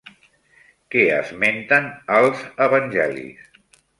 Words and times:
Què 0.95 1.03
esmenten 1.17 1.91
als 2.21 2.43
evangelis? 2.69 3.45